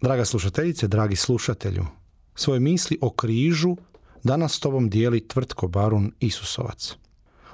Draga 0.00 0.24
slušateljice, 0.24 0.88
dragi 0.88 1.16
slušatelju, 1.16 1.86
svoje 2.34 2.60
misli 2.60 2.98
o 3.00 3.10
križu 3.10 3.76
danas 4.24 4.52
s 4.52 4.60
tobom 4.60 4.90
dijeli 4.90 5.28
tvrtko 5.28 5.68
barun 5.68 6.12
Isusovac. 6.20 6.94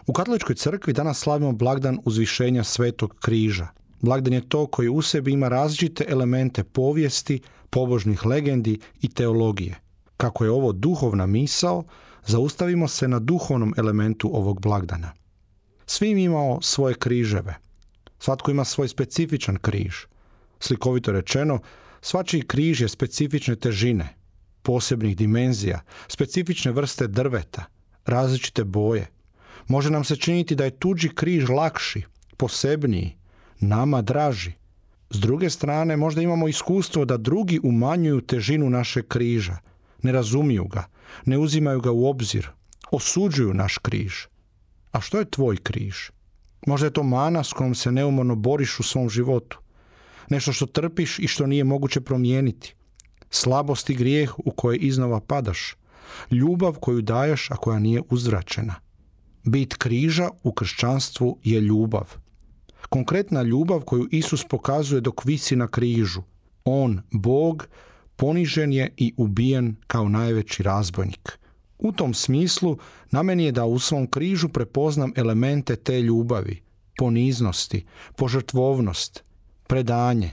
U 0.06 0.12
katoličkoj 0.12 0.54
crkvi 0.54 0.92
danas 0.92 1.18
slavimo 1.18 1.52
blagdan 1.52 1.98
uzvišenja 2.04 2.64
svetog 2.64 3.14
križa. 3.20 3.68
Blagdan 4.00 4.32
je 4.32 4.48
to 4.48 4.66
koji 4.66 4.88
u 4.88 5.02
sebi 5.02 5.32
ima 5.32 5.48
različite 5.48 6.04
elemente 6.08 6.64
povijesti, 6.64 7.40
pobožnih 7.70 8.26
legendi 8.26 8.78
i 9.00 9.08
teologije. 9.08 9.80
Kako 10.16 10.44
je 10.44 10.50
ovo 10.50 10.72
duhovna 10.72 11.26
misao, 11.26 11.84
zaustavimo 12.26 12.88
se 12.88 13.08
na 13.08 13.18
duhovnom 13.18 13.74
elementu 13.76 14.30
ovog 14.36 14.60
blagdana. 14.60 15.12
Svi 15.86 16.10
imamo 16.10 16.62
svoje 16.62 16.94
križeve. 16.94 17.54
Svatko 18.18 18.50
ima 18.50 18.64
svoj 18.64 18.88
specifičan 18.88 19.56
križ. 19.56 19.96
Slikovito 20.60 21.12
rečeno, 21.12 21.60
Svačiji 22.06 22.42
križ 22.42 22.80
je 22.80 22.88
specifične 22.88 23.56
težine, 23.56 24.04
posebnih 24.62 25.16
dimenzija, 25.16 25.80
specifične 26.08 26.70
vrste 26.72 27.06
drveta, 27.06 27.64
različite 28.06 28.64
boje. 28.64 29.08
Može 29.68 29.90
nam 29.90 30.04
se 30.04 30.16
činiti 30.16 30.54
da 30.54 30.64
je 30.64 30.76
tuđi 30.78 31.08
križ 31.08 31.48
lakši, 31.48 32.02
posebniji, 32.36 33.16
nama 33.60 34.02
draži. 34.02 34.52
S 35.10 35.18
druge 35.20 35.50
strane, 35.50 35.96
možda 35.96 36.22
imamo 36.22 36.48
iskustvo 36.48 37.04
da 37.04 37.16
drugi 37.16 37.60
umanjuju 37.62 38.20
težinu 38.20 38.70
našeg 38.70 39.08
križa, 39.08 39.58
ne 40.02 40.12
razumiju 40.12 40.64
ga, 40.64 40.86
ne 41.24 41.38
uzimaju 41.38 41.80
ga 41.80 41.90
u 41.90 42.06
obzir, 42.06 42.48
osuđuju 42.90 43.54
naš 43.54 43.78
križ. 43.78 44.14
A 44.92 45.00
što 45.00 45.18
je 45.18 45.30
tvoj 45.30 45.56
križ? 45.56 46.10
Možda 46.66 46.86
je 46.86 46.92
to 46.92 47.02
mana 47.02 47.44
s 47.44 47.52
kojom 47.52 47.74
se 47.74 47.92
neumorno 47.92 48.34
boriš 48.34 48.80
u 48.80 48.82
svom 48.82 49.10
životu 49.10 49.65
nešto 50.30 50.52
što 50.52 50.66
trpiš 50.66 51.18
i 51.18 51.28
što 51.28 51.46
nije 51.46 51.64
moguće 51.64 52.00
promijeniti. 52.00 52.74
Slabost 53.30 53.90
i 53.90 53.94
grijeh 53.94 54.38
u 54.38 54.50
koje 54.50 54.78
iznova 54.78 55.20
padaš. 55.20 55.76
Ljubav 56.30 56.78
koju 56.80 57.02
daješ, 57.02 57.50
a 57.50 57.56
koja 57.56 57.78
nije 57.78 58.02
uzvraćena. 58.10 58.74
Bit 59.44 59.74
križa 59.74 60.28
u 60.42 60.52
kršćanstvu 60.52 61.38
je 61.44 61.60
ljubav. 61.60 62.14
Konkretna 62.88 63.42
ljubav 63.42 63.80
koju 63.80 64.08
Isus 64.10 64.44
pokazuje 64.44 65.00
dok 65.00 65.24
visi 65.24 65.56
na 65.56 65.68
križu. 65.68 66.22
On, 66.64 67.00
Bog, 67.10 67.68
ponižen 68.16 68.72
je 68.72 68.94
i 68.96 69.14
ubijen 69.16 69.76
kao 69.86 70.08
najveći 70.08 70.62
razbojnik. 70.62 71.38
U 71.78 71.92
tom 71.92 72.14
smislu 72.14 72.78
na 73.10 73.22
meni 73.22 73.44
je 73.44 73.52
da 73.52 73.64
u 73.64 73.78
svom 73.78 74.06
križu 74.06 74.48
prepoznam 74.48 75.12
elemente 75.16 75.76
te 75.76 76.02
ljubavi, 76.02 76.62
poniznosti, 76.98 77.84
požrtvovnost, 78.16 79.24
predanje. 79.66 80.30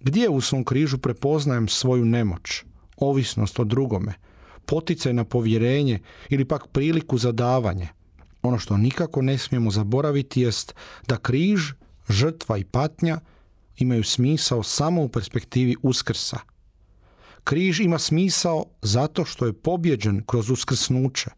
Gdje 0.00 0.28
u 0.28 0.40
svom 0.40 0.64
križu 0.64 0.98
prepoznajem 0.98 1.68
svoju 1.68 2.04
nemoć, 2.04 2.64
ovisnost 2.96 3.60
o 3.60 3.64
drugome, 3.64 4.14
poticaj 4.66 5.12
na 5.12 5.24
povjerenje 5.24 5.98
ili 6.28 6.44
pak 6.44 6.66
priliku 6.66 7.18
za 7.18 7.32
davanje. 7.32 7.88
Ono 8.42 8.58
što 8.58 8.76
nikako 8.76 9.22
ne 9.22 9.38
smijemo 9.38 9.70
zaboraviti 9.70 10.40
jest 10.40 10.74
da 11.08 11.16
križ, 11.16 11.72
žrtva 12.08 12.58
i 12.58 12.64
patnja 12.64 13.20
imaju 13.76 14.04
smisao 14.04 14.62
samo 14.62 15.02
u 15.02 15.08
perspektivi 15.08 15.76
uskrsa. 15.82 16.38
Križ 17.44 17.80
ima 17.80 17.98
smisao 17.98 18.64
zato 18.82 19.24
što 19.24 19.46
je 19.46 19.52
pobjeđen 19.52 20.22
kroz 20.26 20.50
uskrsnuće, 20.50 21.30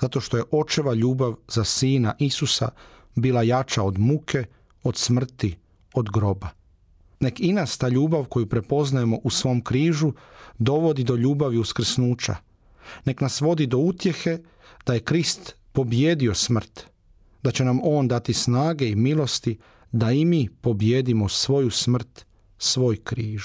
zato 0.00 0.20
što 0.20 0.36
je 0.36 0.44
očeva 0.50 0.94
ljubav 0.94 1.34
za 1.48 1.64
sina 1.64 2.14
Isusa 2.18 2.68
bila 3.14 3.42
jača 3.42 3.82
od 3.82 3.98
muke, 3.98 4.44
od 4.82 4.96
smrti, 4.96 5.56
od 5.94 6.10
groba. 6.10 6.48
Nek 7.20 7.40
i 7.40 7.52
nas 7.52 7.78
ta 7.78 7.88
ljubav 7.88 8.24
koju 8.24 8.46
prepoznajemo 8.46 9.18
u 9.24 9.30
svom 9.30 9.60
križu 9.60 10.12
dovodi 10.58 11.04
do 11.04 11.16
ljubavi 11.16 11.58
uskrsnuća. 11.58 12.36
Nek 13.04 13.20
nas 13.20 13.40
vodi 13.40 13.66
do 13.66 13.78
utjehe 13.78 14.38
da 14.86 14.94
je 14.94 15.00
Krist 15.00 15.56
pobjedio 15.72 16.34
smrt, 16.34 16.86
da 17.42 17.50
će 17.50 17.64
nam 17.64 17.80
On 17.82 18.08
dati 18.08 18.32
snage 18.32 18.88
i 18.88 18.96
milosti 18.96 19.58
da 19.92 20.12
i 20.12 20.24
mi 20.24 20.48
pobjedimo 20.60 21.28
svoju 21.28 21.70
smrt, 21.70 22.26
svoj 22.58 22.96
križ. 22.96 23.42